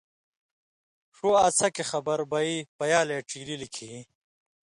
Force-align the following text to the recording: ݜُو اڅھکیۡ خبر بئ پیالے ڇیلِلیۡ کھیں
ݜُو 1.15 1.29
اڅھکیۡ 1.45 1.87
خبر 1.91 2.19
بئ 2.31 2.51
پیالے 2.77 3.17
ڇیلِلیۡ 3.29 3.73
کھیں 3.75 3.99